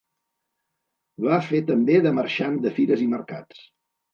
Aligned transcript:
Va 1.27 1.37
fer 1.49 1.61
també 1.69 1.99
de 2.07 2.15
marxant 2.21 2.59
de 2.65 2.75
fires 2.79 3.05
i 3.07 3.11
mercats. 3.17 3.63